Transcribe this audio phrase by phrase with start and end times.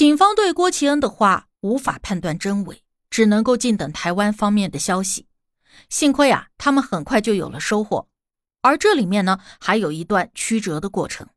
[0.00, 5.26] 警方对郭其恩的话无法判断真伪，只能够静等台湾方面的消息。
[5.90, 8.08] 幸亏啊，他们很快就有了收获。
[8.62, 11.28] 而这里面呢，还有一段曲折的过程。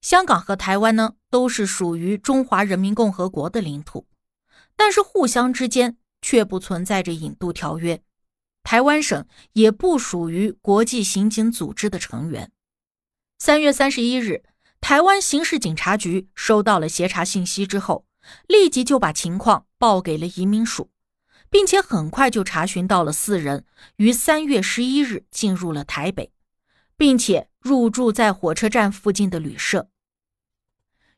[0.00, 4.06] 香港和台湾呢，都是属于中华人民共和国的领土，
[4.74, 8.00] 但是互相之间却不存在着引渡条约。
[8.62, 12.50] 台湾省也不属于国际刑警组织的成员。
[13.38, 14.42] 三月三十一日，
[14.80, 18.06] 台湾刑事警察局收到了协查信息之后，
[18.46, 20.90] 立即就把情况报给了移民署。
[21.50, 23.64] 并且很快就查询到了四人
[23.96, 26.30] 于三月十一日进入了台北，
[26.96, 29.88] 并且入住在火车站附近的旅社。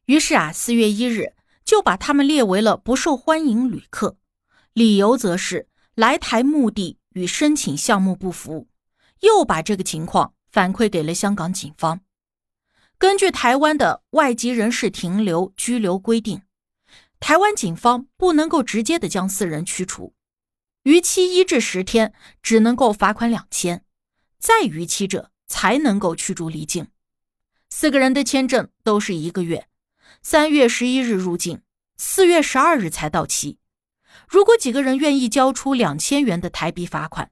[0.06, 4.16] 于是啊，四月一日就把他们列为了不受欢迎旅客，
[4.72, 8.68] 理由则是来台目的与申请项目不符，
[9.20, 12.00] 又把这个情况反馈给了香港警方。
[13.00, 16.42] 根据台湾的外籍人士停留拘留规定，
[17.18, 20.12] 台湾警方不能够直接的将四人驱除。
[20.82, 23.78] 逾期一至十天，只能够罚款两千；
[24.38, 26.88] 再逾期者，才能够驱逐离境。
[27.70, 29.66] 四个人的签证都是一个月，
[30.20, 31.62] 三月十一日入境，
[31.96, 33.56] 四月十二日才到期。
[34.28, 37.30] 如果几个人愿意交出两千元的台币罚款，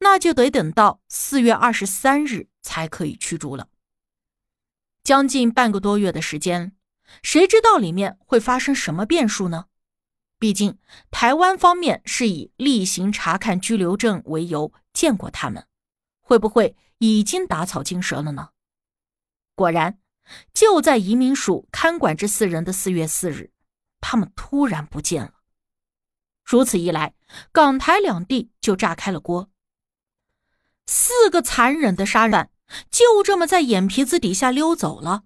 [0.00, 3.68] 那就得等到四月二十三日才可以驱逐了。
[5.04, 6.74] 将近半个多月的时间，
[7.22, 9.66] 谁知道里面会发生什么变数呢？
[10.38, 10.78] 毕竟，
[11.10, 15.66] 台湾方面是以例行查看居留证为由见过他们，
[16.22, 18.48] 会不会已经打草惊蛇了呢？
[19.54, 19.98] 果然，
[20.54, 23.52] 就在移民署看管这四人的四月四日，
[24.00, 25.34] 他们突然不见了。
[26.42, 27.14] 如此一来，
[27.52, 29.50] 港台两地就炸开了锅。
[30.86, 32.50] 四个残忍的杀人犯
[32.90, 35.24] 就这么在眼皮子底下溜走了。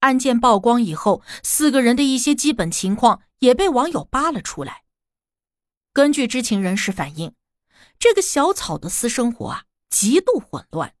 [0.00, 3.22] 案件曝光以后，四个人的一些基本情况。
[3.40, 4.84] 也被网友扒了出来。
[5.92, 7.34] 根据知情人士反映，
[7.98, 10.94] 这个小草的私生活啊极度混乱。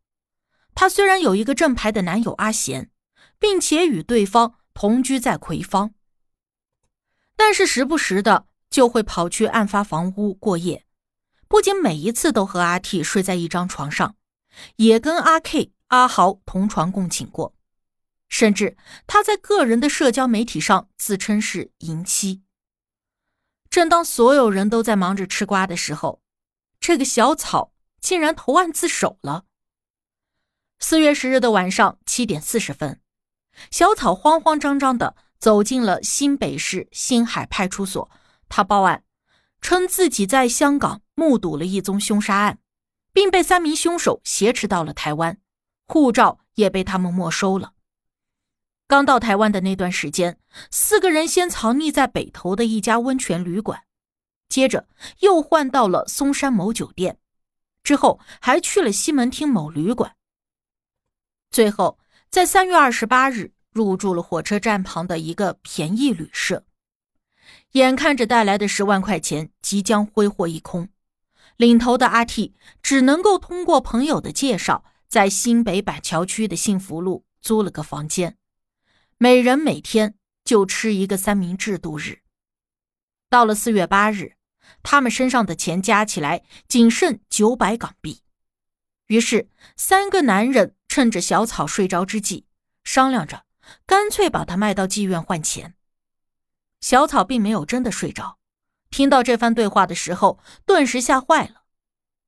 [0.74, 2.90] 她虽然有一个正牌的男友阿贤，
[3.38, 5.92] 并且与对方同居在葵芳，
[7.36, 10.86] 但是时不时的就会跑去案发房屋过夜。
[11.46, 14.16] 不仅每一次都和阿 T 睡在一张床上，
[14.76, 17.54] 也跟阿 K、阿豪同床共寝过。
[18.28, 18.76] 甚至
[19.08, 22.42] 他在个人的社交媒体上自称是淫妻。
[23.68, 26.22] 正当所有人都在忙着吃瓜的时候，
[26.78, 29.46] 这个小草竟然投案自首了。
[30.78, 33.00] 四月十日的晚上七点四十分，
[33.72, 38.08] 小草慌慌张张的走进了新北市新海派出所，
[38.48, 39.02] 他报案，
[39.60, 42.59] 称自己在香港目睹了一宗凶杀案，
[43.12, 45.38] 并被三名凶手挟持到了台湾，
[45.86, 47.72] 护照也被他们没收了。
[48.86, 50.38] 刚到台湾的那段时间，
[50.70, 53.84] 四个人先藏匿在北投的一家温泉旅馆，
[54.48, 54.88] 接着
[55.20, 57.18] 又换到了松山某酒店，
[57.84, 60.16] 之后还去了西门町某旅馆，
[61.50, 66.64] 最后在三月二十八日入住了火车站旁的一个便宜旅社。
[67.72, 70.88] 眼看着带来的十万块钱即将挥霍一空，
[71.60, 78.38] 领头的阿 T 只能够通过朋友的介绍，在新北板桥区的幸福路租了个房间。
[79.18, 82.22] 每人每天就吃一个三明治度日。
[83.28, 84.36] 到了四月八日，
[84.82, 88.22] 他们身上的钱加起来仅剩九百港币。
[89.08, 92.46] 于是，三个男人趁着小草睡着之际，
[92.84, 93.44] 商量着
[93.84, 95.74] 干脆把他卖到妓院换钱。
[96.80, 98.38] 小草并没有真的睡着，
[98.90, 101.62] 听到这番对话的时候，顿时吓坏了。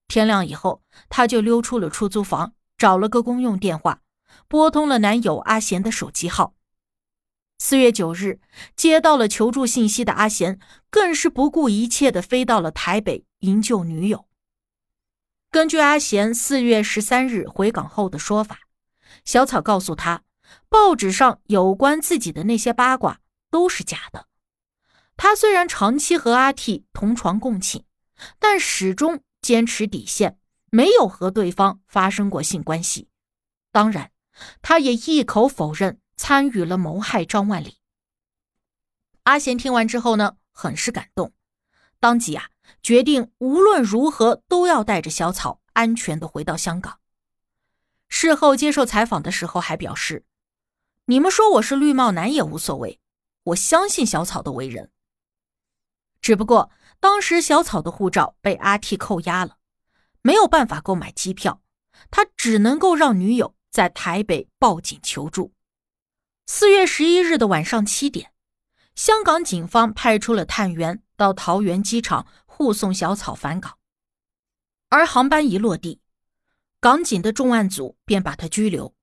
[0.08, 4.00] 天亮以后，他就溜出了出租房，找了个公用电话，
[4.48, 6.54] 拨通了男友阿贤的手机号。
[7.58, 8.40] 四月九日，
[8.74, 10.58] 接到了求助信息的阿贤，
[10.90, 14.26] 更是不顾一切的飞到了台北营救女友。
[15.50, 18.60] 根据阿贤四月十三日回港后的说法，
[19.24, 20.22] 小草告诉他，
[20.68, 24.26] 报纸上有关自己的那些八卦都是假的。
[25.16, 27.84] 他虽然长期和阿 T 同床共寝，
[28.38, 30.38] 但始终坚持底线，
[30.70, 33.08] 没有和对方发生过性关系。
[33.70, 34.10] 当然，
[34.60, 35.98] 他也一口否认。
[36.14, 37.78] 参与了谋害张万里。
[39.24, 41.32] 阿贤听完之后呢，很是感动，
[41.98, 42.50] 当即啊，
[42.80, 47.00] 决定无论如何都要带着小草安全的回到香港。
[48.08, 50.24] 事后接受采访的时候还表示
[51.06, 53.00] ：“你们说我是绿帽男也无所谓，
[53.44, 54.92] 我相信小草的为人。
[56.22, 56.70] 只不过
[57.00, 59.58] 当时小草的护照被阿 T 扣押了，
[60.22, 61.60] 没有办法购买机票，
[62.10, 65.52] 他只能够让女友在台北报警求助。”
[66.46, 68.32] 四月十一日的晚上七点，
[68.94, 73.78] 香港警方派出了探员到桃园机场护送小草返港，
[74.88, 76.00] 而航班一落地，
[76.78, 78.94] 港警的重案组便把他拘留，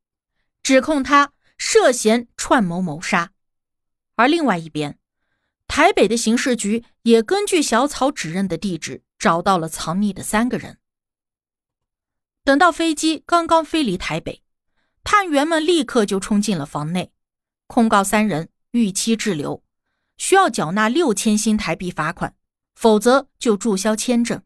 [0.64, 3.32] 指控他涉嫌串谋谋杀。
[4.16, 4.98] 而另外一边，
[5.70, 10.80] 台北的刑事局也根据小草指认的地址，找到了藏匿的三个人。
[12.44, 14.42] 等到飞机刚刚飞离台北，
[15.04, 17.14] 探员们立刻就冲进了房内，
[17.68, 19.64] 控告三人逾期滞留。
[20.18, 22.36] 需要缴纳六千新台币罚款，
[22.74, 24.42] 否则就注销签证。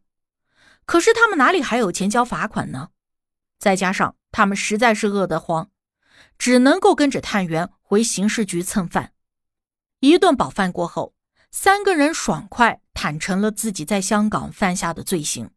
[0.84, 2.90] 可是他们哪里还有钱交罚款呢？
[3.58, 5.70] 再加上他们实在是饿得慌，
[6.38, 9.13] 只能够跟着探员回刑事局蹭饭。
[10.10, 11.14] 一顿饱饭过后，
[11.50, 15.50] 三个人爽快坦诚了自己在香港犯下的罪行，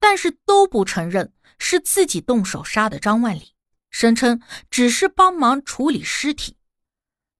[0.00, 3.54] 但是都不承认是自己动手杀的张万里，
[3.90, 6.56] 声称只是帮忙处理尸体。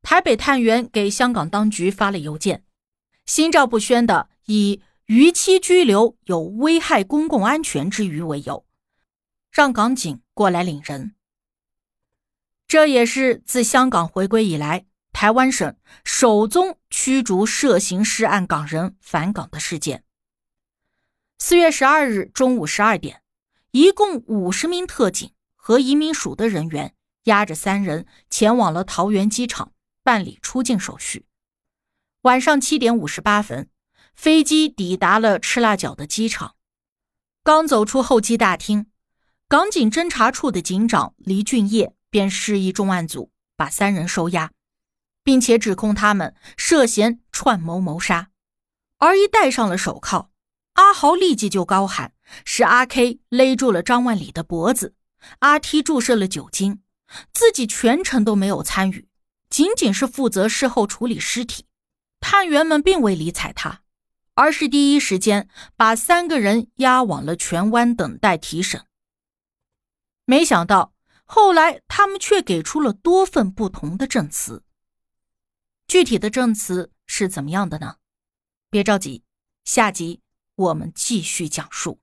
[0.03, 2.65] 台北探员给香港当局发了邮件，
[3.27, 8.65] 心照不宣的以逾期拘留有危害公共安全之余为由，
[9.51, 11.17] 让港警过来领人。
[12.69, 14.87] 这也是自香港回归以来，
[15.21, 15.75] 台湾省
[16.05, 20.05] 首宗驱逐涉嫌涉案港人返港的事件。
[21.41, 23.21] 四月十二日中午十二点，
[23.73, 26.95] 一共五十名特警和移民署的人员
[27.25, 29.73] 押着三人前往了桃园机场。
[30.05, 31.27] 办理出境手续。
[32.21, 33.69] 晚上七点五十八分，
[34.15, 36.55] 飞机抵达了赤腊角的机场。
[37.43, 38.87] 刚走出候机大厅，
[39.49, 44.53] 港警侦查处的警长黎俊业便示意重案组把三人收押，
[45.29, 48.31] 并且指控他们涉嫌串谋谋杀。
[48.97, 50.31] 而一戴上了手铐，
[50.73, 52.15] 阿豪立即就高喊
[52.47, 54.95] ：“是阿 K 勒住了张万里的脖子，
[55.41, 56.81] 阿 T 注射了酒精，
[57.35, 59.07] 自己全程都没有参与。”
[59.51, 61.67] 仅仅是负责事后处理尸体，
[62.21, 63.83] 探员们并未理睬他，
[64.33, 68.87] 而是第一时间把三个人押往了荃湾等待提审。
[70.25, 70.95] 没想到
[71.27, 74.63] 后来他们却给出了多份不同的证词。
[75.89, 77.97] 具体的证词是怎么样的呢？
[78.69, 79.25] 别着急，
[79.65, 80.21] 下集
[80.55, 81.99] 我们继续讲述。